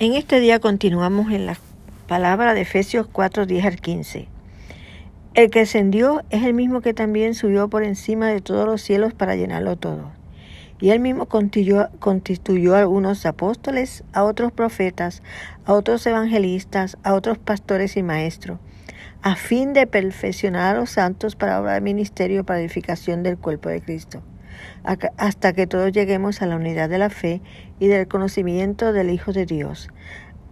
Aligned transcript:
En 0.00 0.14
este 0.14 0.40
día 0.40 0.58
continuamos 0.58 1.30
en 1.30 1.46
la 1.46 1.56
palabra 2.08 2.52
de 2.52 2.62
Efesios 2.62 3.06
4, 3.06 3.46
10 3.46 3.64
al 3.64 3.76
15. 3.76 4.26
El 5.34 5.50
que 5.50 5.60
ascendió 5.60 6.24
es 6.30 6.42
el 6.42 6.52
mismo 6.52 6.80
que 6.80 6.94
también 6.94 7.34
subió 7.34 7.68
por 7.68 7.84
encima 7.84 8.26
de 8.26 8.40
todos 8.40 8.66
los 8.66 8.82
cielos 8.82 9.14
para 9.14 9.36
llenarlo 9.36 9.76
todo. 9.76 10.10
Y 10.80 10.90
él 10.90 10.98
mismo 10.98 11.26
constituyó, 11.26 11.90
constituyó 12.00 12.74
a 12.74 12.80
algunos 12.80 13.24
apóstoles, 13.24 14.02
a 14.12 14.24
otros 14.24 14.50
profetas, 14.50 15.22
a 15.64 15.74
otros 15.74 16.04
evangelistas, 16.08 16.98
a 17.04 17.14
otros 17.14 17.38
pastores 17.38 17.96
y 17.96 18.02
maestros, 18.02 18.58
a 19.22 19.36
fin 19.36 19.74
de 19.74 19.86
perfeccionar 19.86 20.74
a 20.74 20.80
los 20.80 20.90
santos 20.90 21.36
para 21.36 21.60
obrar 21.60 21.80
ministerio 21.82 22.42
para 22.42 22.58
edificación 22.58 23.22
del 23.22 23.38
cuerpo 23.38 23.68
de 23.68 23.80
Cristo 23.80 24.24
hasta 25.16 25.52
que 25.52 25.66
todos 25.66 25.92
lleguemos 25.92 26.42
a 26.42 26.46
la 26.46 26.56
unidad 26.56 26.88
de 26.88 26.98
la 26.98 27.10
fe 27.10 27.40
y 27.78 27.88
del 27.88 28.08
conocimiento 28.08 28.92
del 28.92 29.10
Hijo 29.10 29.32
de 29.32 29.46
Dios, 29.46 29.88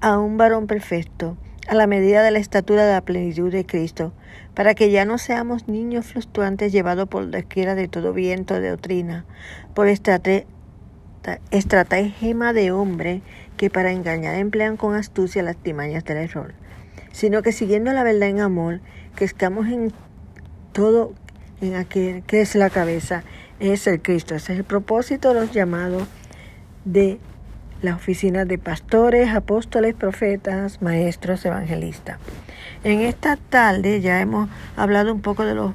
a 0.00 0.18
un 0.18 0.36
varón 0.36 0.66
perfecto, 0.66 1.36
a 1.68 1.74
la 1.74 1.86
medida 1.86 2.22
de 2.22 2.30
la 2.30 2.38
estatura 2.38 2.84
de 2.84 2.92
la 2.92 3.00
plenitud 3.02 3.52
de 3.52 3.64
Cristo, 3.66 4.12
para 4.54 4.74
que 4.74 4.90
ya 4.90 5.04
no 5.04 5.18
seamos 5.18 5.68
niños 5.68 6.06
fluctuantes 6.06 6.72
llevados 6.72 7.08
por 7.08 7.24
la 7.24 7.38
izquierda 7.40 7.74
de 7.74 7.88
todo 7.88 8.12
viento 8.12 8.60
de 8.60 8.70
doctrina, 8.70 9.24
por 9.74 9.86
estratagema 11.50 12.52
de 12.52 12.72
hombre 12.72 13.22
que 13.56 13.70
para 13.70 13.92
engañar 13.92 14.34
emplean 14.36 14.76
con 14.76 14.94
astucia 14.94 15.42
las 15.42 15.56
timañas 15.56 16.04
del 16.04 16.16
error, 16.16 16.54
sino 17.12 17.42
que 17.42 17.52
siguiendo 17.52 17.92
la 17.92 18.02
verdad 18.02 18.28
en 18.28 18.40
amor, 18.40 18.80
que 19.16 19.24
estamos 19.24 19.66
en 19.68 19.92
todo 20.72 21.12
en 21.60 21.74
aquel 21.74 22.22
que 22.22 22.40
es 22.40 22.54
la 22.54 22.70
cabeza, 22.70 23.22
es 23.60 23.86
el 23.86 24.02
Cristo. 24.02 24.34
Ese 24.34 24.54
es 24.54 24.58
el 24.58 24.64
propósito 24.64 25.28
de 25.28 25.40
los 25.40 25.52
llamados 25.52 26.08
de 26.84 27.20
las 27.82 27.96
oficinas 27.96 28.48
de 28.48 28.58
pastores, 28.58 29.30
apóstoles, 29.34 29.94
profetas, 29.94 30.82
maestros, 30.82 31.44
evangelistas. 31.44 32.18
En 32.84 33.00
esta 33.00 33.36
tarde 33.36 34.00
ya 34.00 34.20
hemos 34.20 34.48
hablado 34.76 35.12
un 35.12 35.20
poco 35.20 35.44
de 35.44 35.54
los 35.54 35.72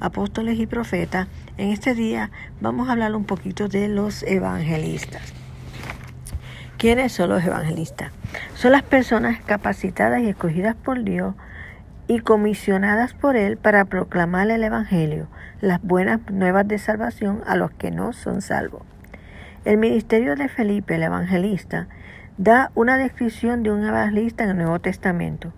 apóstoles 0.00 0.58
y 0.58 0.66
profetas. 0.66 1.28
En 1.58 1.70
este 1.70 1.94
día 1.94 2.30
vamos 2.60 2.88
a 2.88 2.92
hablar 2.92 3.14
un 3.14 3.24
poquito 3.24 3.68
de 3.68 3.88
los 3.88 4.22
evangelistas. 4.22 5.32
¿Quiénes 6.78 7.12
son 7.12 7.30
los 7.30 7.44
evangelistas? 7.44 8.12
Son 8.56 8.72
las 8.72 8.82
personas 8.82 9.40
capacitadas 9.44 10.22
y 10.22 10.28
escogidas 10.28 10.74
por 10.74 11.02
Dios 11.04 11.34
y 12.06 12.20
comisionadas 12.20 13.14
por 13.14 13.36
Él 13.36 13.56
para 13.56 13.84
proclamar 13.86 14.50
el 14.50 14.62
Evangelio, 14.62 15.28
las 15.60 15.82
buenas 15.82 16.20
nuevas 16.30 16.68
de 16.68 16.78
salvación 16.78 17.42
a 17.46 17.56
los 17.56 17.70
que 17.70 17.90
no 17.90 18.12
son 18.12 18.42
salvos. 18.42 18.82
El 19.64 19.78
ministerio 19.78 20.36
de 20.36 20.48
Felipe, 20.48 20.96
el 20.96 21.04
evangelista, 21.04 21.88
da 22.36 22.70
una 22.74 22.98
descripción 22.98 23.62
de 23.62 23.70
un 23.70 23.82
evangelista 23.86 24.44
en 24.44 24.50
el 24.50 24.56
Nuevo 24.58 24.78
Testamento. 24.78 25.54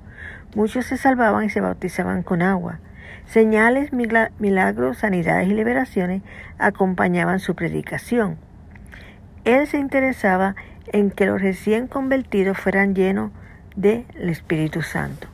Muchos 0.55 0.87
se 0.87 0.97
salvaban 0.97 1.45
y 1.45 1.51
se 1.51 1.61
bautizaban 1.61 2.23
con 2.23 2.41
agua. 2.41 2.79
Señales, 3.25 3.93
milagros, 3.93 4.99
sanidades 4.99 5.49
y 5.49 5.55
liberaciones 5.55 6.23
acompañaban 6.59 7.41
su 7.41 7.57
predicación. 7.57 8.37
Él 9.45 9.67
se 9.67 9.79
interesaba 9.79 10.55
en 10.93 11.11
que 11.11 11.27
los 11.27 11.43
recién 11.43 11.89
convertidos 11.89 12.57
fueran 12.57 12.95
llenos 12.95 13.33
del 13.75 14.07
Espíritu 14.17 14.83
Santo. 14.83 15.27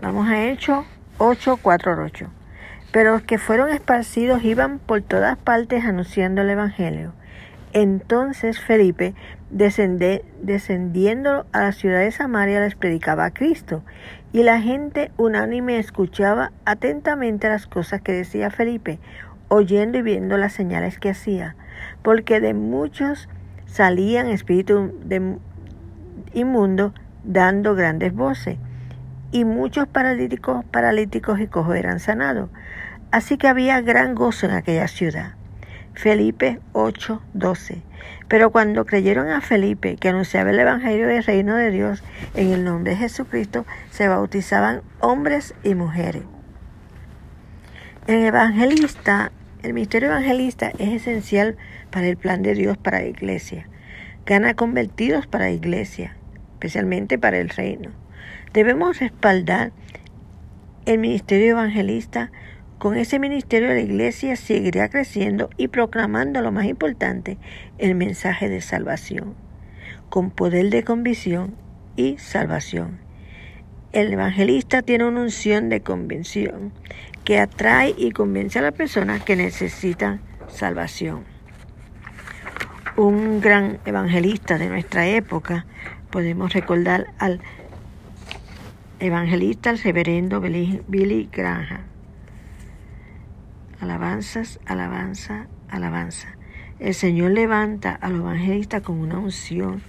Vamos 0.00 0.28
a 0.28 0.46
Hechos 0.46 0.86
8, 1.18 1.58
4 1.60 2.04
8. 2.04 2.30
Pero 2.92 3.14
los 3.14 3.22
que 3.22 3.36
fueron 3.36 3.70
esparcidos 3.70 4.44
iban 4.44 4.78
por 4.78 5.02
todas 5.02 5.36
partes 5.36 5.84
anunciando 5.84 6.42
el 6.42 6.50
Evangelio. 6.50 7.14
Entonces 7.72 8.60
Felipe, 8.60 9.14
descendiendo 9.50 11.46
a 11.50 11.60
la 11.62 11.72
ciudad 11.72 11.98
de 11.98 12.12
Samaria, 12.12 12.60
les 12.60 12.76
predicaba 12.76 13.24
a 13.24 13.32
Cristo. 13.32 13.82
Y 14.32 14.44
la 14.44 14.60
gente 14.60 15.10
unánime 15.16 15.80
escuchaba 15.80 16.52
atentamente 16.64 17.48
las 17.48 17.66
cosas 17.66 18.00
que 18.00 18.12
decía 18.12 18.50
Felipe, 18.50 19.00
oyendo 19.48 19.98
y 19.98 20.02
viendo 20.02 20.36
las 20.36 20.52
señales 20.52 21.00
que 21.00 21.10
hacía. 21.10 21.56
Porque 22.02 22.38
de 22.38 22.54
muchos 22.54 23.28
salían 23.66 24.28
espíritus 24.28 24.92
inmundos 26.34 26.92
dando 27.24 27.74
grandes 27.74 28.14
voces 28.14 28.58
y 29.30 29.44
muchos 29.44 29.86
paralíticos, 29.88 30.64
paralíticos 30.66 31.40
y 31.40 31.46
cojos 31.46 31.76
eran 31.76 32.00
sanados. 32.00 32.50
Así 33.10 33.36
que 33.38 33.48
había 33.48 33.80
gran 33.80 34.14
gozo 34.14 34.46
en 34.46 34.52
aquella 34.52 34.88
ciudad. 34.88 35.34
Felipe 35.94 36.60
8, 36.72 37.22
12. 37.34 37.82
Pero 38.28 38.50
cuando 38.50 38.86
creyeron 38.86 39.30
a 39.30 39.40
Felipe, 39.40 39.96
que 39.96 40.08
anunciaba 40.10 40.50
el 40.50 40.60
Evangelio 40.60 41.08
del 41.08 41.24
Reino 41.24 41.56
de 41.56 41.70
Dios 41.70 42.04
en 42.34 42.52
el 42.52 42.64
nombre 42.64 42.92
de 42.92 42.98
Jesucristo, 42.98 43.66
se 43.90 44.08
bautizaban 44.08 44.82
hombres 45.00 45.54
y 45.64 45.74
mujeres. 45.74 46.22
El 48.06 48.24
evangelista, 48.24 49.32
el 49.62 49.74
ministerio 49.74 50.08
evangelista 50.08 50.70
es 50.78 50.88
esencial 50.88 51.56
para 51.90 52.06
el 52.06 52.16
plan 52.16 52.42
de 52.42 52.54
Dios 52.54 52.78
para 52.78 53.00
la 53.00 53.06
iglesia. 53.06 53.68
Gana 54.24 54.54
convertidos 54.54 55.26
para 55.26 55.44
la 55.44 55.50
iglesia, 55.50 56.16
especialmente 56.54 57.18
para 57.18 57.38
el 57.38 57.48
reino. 57.48 57.90
Debemos 58.52 58.98
respaldar 58.98 59.72
el 60.86 60.98
ministerio 60.98 61.50
evangelista. 61.50 62.30
Con 62.78 62.96
ese 62.96 63.18
ministerio 63.18 63.68
la 63.68 63.80
iglesia 63.80 64.36
seguirá 64.36 64.88
creciendo 64.88 65.50
y 65.56 65.68
proclamando 65.68 66.40
lo 66.40 66.52
más 66.52 66.64
importante, 66.64 67.36
el 67.76 67.94
mensaje 67.94 68.48
de 68.48 68.60
salvación, 68.60 69.34
con 70.08 70.30
poder 70.30 70.70
de 70.70 70.84
convicción 70.84 71.56
y 71.96 72.16
salvación. 72.18 72.98
El 73.92 74.12
evangelista 74.12 74.82
tiene 74.82 75.04
una 75.04 75.22
unción 75.22 75.68
de 75.68 75.80
convención 75.80 76.72
que 77.24 77.38
atrae 77.38 77.94
y 77.98 78.12
convence 78.12 78.58
a 78.58 78.62
las 78.62 78.72
personas 78.72 79.22
que 79.22 79.36
necesitan 79.36 80.20
salvación. 80.46 81.24
Un 82.96 83.40
gran 83.40 83.78
evangelista 83.84 84.56
de 84.56 84.68
nuestra 84.68 85.06
época, 85.06 85.66
podemos 86.10 86.52
recordar 86.52 87.08
al 87.18 87.40
Evangelista 89.00 89.70
el 89.70 89.78
reverendo 89.78 90.40
Billy 90.40 91.28
Graham. 91.30 91.82
Alabanzas, 93.80 94.58
alabanza, 94.66 95.46
alabanza. 95.68 96.36
El 96.80 96.94
Señor 96.94 97.30
levanta 97.30 97.92
a 97.92 98.08
los 98.08 98.22
evangelistas 98.22 98.82
con 98.82 98.98
una 98.98 99.20
unción 99.20 99.82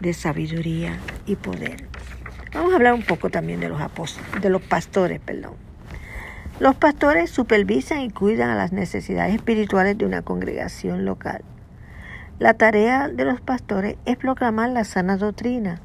de 0.00 0.14
sabiduría 0.14 0.96
y 1.26 1.34
poder. 1.34 1.88
Vamos 2.54 2.72
a 2.72 2.76
hablar 2.76 2.94
un 2.94 3.02
poco 3.02 3.30
también 3.30 3.58
de 3.58 3.68
los 3.68 3.80
apóstoles, 3.80 4.40
de 4.40 4.48
los 4.48 4.62
pastores, 4.62 5.18
perdón. 5.18 5.54
Los 6.60 6.76
pastores 6.76 7.30
supervisan 7.30 8.02
y 8.02 8.10
cuidan 8.10 8.50
a 8.50 8.54
las 8.54 8.70
necesidades 8.70 9.34
espirituales 9.34 9.98
de 9.98 10.06
una 10.06 10.22
congregación 10.22 11.04
local. 11.04 11.42
La 12.38 12.54
tarea 12.54 13.08
de 13.08 13.24
los 13.24 13.40
pastores 13.40 13.96
es 14.04 14.16
proclamar 14.16 14.70
la 14.70 14.84
sana 14.84 15.16
doctrina, 15.16 15.80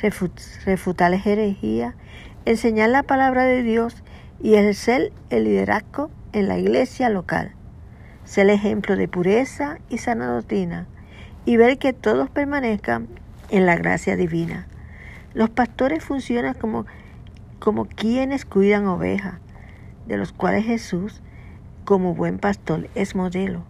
refutar 0.00 1.10
la 1.10 1.16
herejía, 1.16 1.94
enseñar 2.44 2.90
la 2.90 3.02
palabra 3.02 3.44
de 3.44 3.62
Dios 3.62 4.02
y 4.42 4.54
ejercer 4.54 5.12
el 5.30 5.44
liderazgo 5.44 6.10
en 6.32 6.48
la 6.48 6.58
iglesia 6.58 7.08
local. 7.08 7.52
Ser 8.24 8.50
ejemplo 8.50 8.96
de 8.96 9.08
pureza 9.08 9.78
y 9.88 9.98
sana 9.98 10.26
doctrina 10.26 10.86
y 11.44 11.56
ver 11.56 11.78
que 11.78 11.92
todos 11.92 12.28
permanezcan 12.28 13.08
en 13.50 13.66
la 13.66 13.76
gracia 13.76 14.16
divina. 14.16 14.66
Los 15.32 15.50
pastores 15.50 16.04
funcionan 16.04 16.54
como, 16.54 16.86
como 17.58 17.86
quienes 17.86 18.44
cuidan 18.44 18.86
ovejas, 18.86 19.34
de 20.06 20.16
los 20.16 20.32
cuales 20.32 20.64
Jesús, 20.64 21.20
como 21.84 22.14
buen 22.14 22.38
pastor, 22.38 22.88
es 22.94 23.14
modelo. 23.14 23.62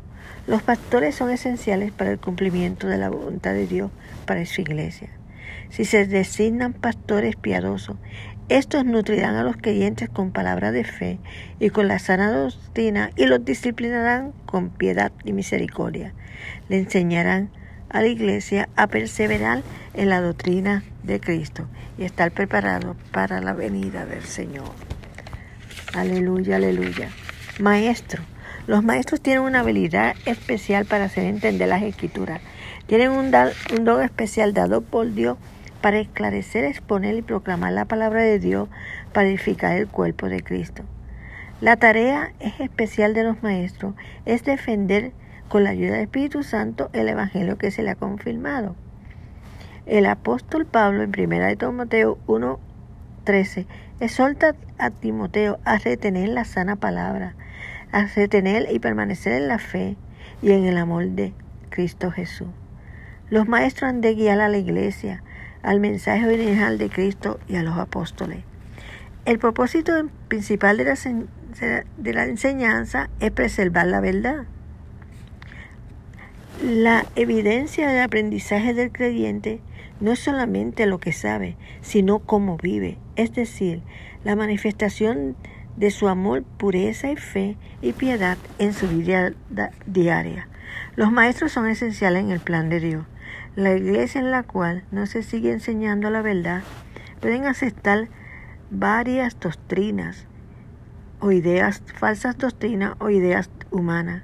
Los 0.47 0.63
pastores 0.63 1.15
son 1.15 1.31
esenciales 1.31 1.93
para 1.93 2.11
el 2.13 2.19
cumplimiento 2.19 2.87
de 2.87 2.99
la 2.99 3.11
voluntad 3.11 3.53
de 3.53 3.67
Dios 3.67 3.91
para 4.27 4.45
su 4.47 4.61
iglesia. 4.61 5.11
Si 5.71 5.85
se 5.85 6.07
designan 6.07 6.73
pastores 6.73 7.37
piadosos, 7.37 7.97
estos 8.49 8.85
nutrirán 8.85 9.35
a 9.35 9.43
los 9.43 9.57
creyentes 9.57 10.09
con 10.09 10.31
palabra 10.31 10.71
de 10.71 10.85
fe 10.85 11.19
y 11.59 11.71
con 11.71 11.89
la 11.89 11.99
sana 11.99 12.31
doctrina 12.31 13.11
y 13.17 13.27
los 13.27 13.45
disciplinarán 13.45 14.33
con 14.47 14.71
piedad 14.71 15.11
y 15.25 15.33
misericordia. 15.33 16.15
Le 16.69 16.79
enseñarán 16.79 17.51
a 17.89 18.03
la 18.03 18.09
iglesia 18.09 18.69
a 18.77 18.87
perseverar 18.87 19.63
en 19.95 20.11
la 20.11 20.21
doctrina 20.21 20.85
de 21.03 21.19
Cristo 21.21 21.67
y 21.99 22.05
estar 22.05 22.31
preparado 22.31 22.97
para 23.11 23.41
la 23.41 23.53
venida 23.53 24.07
del 24.07 24.25
Señor. 24.25 24.71
Aleluya, 25.95 26.57
aleluya. 26.57 27.09
Maestro. 27.59 28.23
Los 28.67 28.83
maestros 28.83 29.21
tienen 29.21 29.45
una 29.45 29.61
habilidad 29.61 30.17
especial 30.25 30.87
para 30.87 31.05
hacer 31.05 31.25
entender 31.25 31.69
las 31.69 31.83
escrituras. 31.83 32.41
Tienen 32.87 33.13
un, 33.13 33.31
don 33.31 34.03
especial 34.03 34.55
dado 34.55 34.81
por 34.81 35.15
Dios 35.15 35.39
para 35.81 36.01
esclarecer, 36.01 36.65
exponer 36.65 37.15
y 37.15 37.23
proclamar 37.23 37.73
la 37.73 37.85
palabra 37.85 38.23
de 38.23 38.41
Dios 38.41 38.69
para 39.13 39.29
edificar 39.29 39.77
el 39.77 39.87
cuerpo 39.87 40.29
de 40.29 40.43
Cristo. 40.43 40.83
La 41.61 41.77
tarea 41.77 42.33
es 42.41 42.59
especial 42.59 43.15
de 43.15 43.23
los 43.23 43.41
maestros 43.43 43.95
es 44.25 44.45
defender 44.45 45.13
con 45.49 45.63
la 45.63 45.71
ayuda 45.71 45.93
del 45.93 46.03
Espíritu 46.03 46.43
Santo 46.43 46.91
el 46.93 47.09
Evangelio 47.09 47.57
que 47.59 47.71
se 47.71 47.85
le 47.85 47.91
ha 47.91 47.95
confirmado. 47.95 48.75
El 49.87 50.07
apóstol 50.07 50.67
Pablo 50.67 51.05
en 51.05 51.13
1 51.17 51.57
Timoteo 51.57 52.19
1:13 52.27 53.67
exhorta 54.01 54.57
a 54.77 54.91
Timoteo 54.91 55.61
a 55.65 55.79
retener 55.79 56.31
la 56.31 56.45
sana 56.45 56.75
palabra, 56.75 57.37
a 57.93 58.07
retener 58.07 58.69
y 58.71 58.79
permanecer 58.79 59.33
en 59.33 59.49
la 59.49 59.59
fe 59.59 59.97
y 60.43 60.53
en 60.53 60.65
el 60.65 60.77
amor 60.79 61.07
de 61.11 61.33
Cristo 61.71 62.11
Jesús. 62.11 62.49
Los 63.31 63.49
maestros 63.49 63.91
han 63.91 64.01
de 64.01 64.15
guiar 64.15 64.41
a 64.41 64.49
la 64.49 64.59
iglesia, 64.59 65.23
al 65.63 65.81
mensaje 65.81 66.27
original 66.27 66.79
de 66.79 66.89
Cristo 66.89 67.41
y 67.49 67.57
a 67.57 67.63
los 67.63 67.77
apóstoles. 67.77 68.45
El 69.25 69.39
propósito 69.39 69.93
principal 70.29 70.77
de 70.77 70.85
la, 70.85 70.95
de 71.97 72.13
la 72.13 72.25
enseñanza 72.25 73.11
es 73.19 73.33
preservar 73.33 73.87
la 73.87 74.01
verdad. 74.01 74.45
La 76.63 77.05
evidencia 77.17 77.89
del 77.89 78.03
aprendizaje 78.03 78.73
del 78.73 78.93
creyente 78.93 79.61
no 80.01 80.13
es 80.13 80.21
solamente 80.21 80.87
lo 80.87 80.99
que 80.99 81.13
sabe, 81.13 81.57
sino 81.81 82.21
cómo 82.21 82.57
vive, 82.57 82.99
es 83.17 83.35
decir, 83.35 83.83
la 84.25 84.37
manifestación 84.37 85.37
de 85.77 85.91
su 85.91 86.09
amor, 86.09 86.43
pureza 86.43 87.11
y 87.11 87.17
fe 87.17 87.57
y 87.83 87.93
piedad 87.93 88.39
en 88.59 88.73
su 88.73 88.89
vida 88.89 89.33
diaria. 89.87 90.49
Los 90.97 91.13
maestros 91.13 91.53
son 91.53 91.67
esenciales 91.67 92.23
en 92.23 92.31
el 92.31 92.41
plan 92.41 92.69
de 92.69 92.81
Dios. 92.81 93.05
La 93.55 93.75
iglesia 93.75 94.21
en 94.21 94.31
la 94.31 94.43
cual 94.43 94.85
no 94.91 95.07
se 95.07 95.23
sigue 95.23 95.53
enseñando 95.53 96.11
la 96.11 96.23
verdad 96.23 96.63
pueden 97.21 97.47
aceptar 97.47 98.09
varias 98.71 99.39
doctrinas 99.39 100.27
o 101.21 101.33
ideas, 101.33 101.83
falsas 101.99 102.37
doctrinas 102.39 102.95
o 102.99 103.11
ideas 103.11 103.51
humanas. 103.71 104.23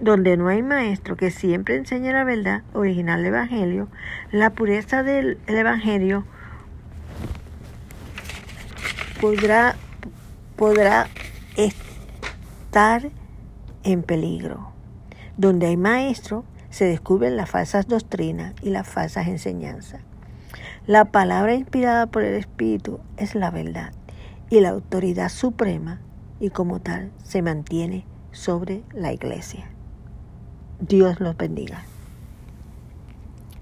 Donde 0.00 0.36
no 0.36 0.48
hay 0.48 0.62
maestro 0.62 1.16
que 1.16 1.30
siempre 1.30 1.76
enseñe 1.76 2.12
la 2.12 2.24
verdad 2.24 2.62
original 2.72 3.22
del 3.22 3.32
Evangelio, 3.32 3.88
la 4.32 4.50
pureza 4.50 5.02
del 5.02 5.38
Evangelio 5.46 6.24
podrá, 9.20 9.76
podrá 10.56 11.08
estar 11.56 13.10
en 13.82 14.02
peligro. 14.02 14.70
Donde 15.36 15.66
hay 15.66 15.76
maestro, 15.76 16.44
se 16.70 16.84
descubren 16.84 17.36
las 17.36 17.50
falsas 17.50 17.86
doctrinas 17.86 18.54
y 18.62 18.70
las 18.70 18.86
falsas 18.86 19.28
enseñanzas. 19.28 20.00
La 20.86 21.06
palabra 21.06 21.54
inspirada 21.54 22.06
por 22.06 22.22
el 22.24 22.34
Espíritu 22.34 23.00
es 23.16 23.34
la 23.34 23.50
verdad 23.50 23.92
y 24.50 24.60
la 24.60 24.70
autoridad 24.70 25.28
suprema 25.28 26.00
y 26.40 26.50
como 26.50 26.80
tal 26.80 27.10
se 27.22 27.42
mantiene 27.42 28.04
sobre 28.32 28.82
la 28.92 29.12
iglesia. 29.12 29.70
Dios 30.80 31.20
los 31.20 31.36
bendiga. 31.36 31.84